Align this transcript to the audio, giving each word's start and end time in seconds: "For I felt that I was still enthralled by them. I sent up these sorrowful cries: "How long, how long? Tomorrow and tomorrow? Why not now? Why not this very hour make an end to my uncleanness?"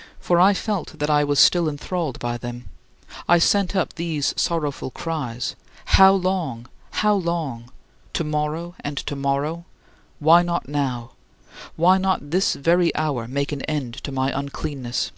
"For 0.20 0.38
I 0.38 0.52
felt 0.52 0.98
that 0.98 1.08
I 1.08 1.24
was 1.24 1.40
still 1.40 1.66
enthralled 1.66 2.18
by 2.18 2.36
them. 2.36 2.68
I 3.26 3.38
sent 3.38 3.74
up 3.74 3.94
these 3.94 4.34
sorrowful 4.36 4.90
cries: 4.90 5.56
"How 5.96 6.12
long, 6.12 6.66
how 6.90 7.14
long? 7.14 7.72
Tomorrow 8.12 8.74
and 8.80 8.98
tomorrow? 8.98 9.64
Why 10.18 10.42
not 10.42 10.68
now? 10.68 11.12
Why 11.76 11.96
not 11.96 12.32
this 12.32 12.52
very 12.54 12.94
hour 12.94 13.26
make 13.26 13.50
an 13.50 13.62
end 13.62 13.94
to 14.04 14.12
my 14.12 14.30
uncleanness?" 14.38 15.10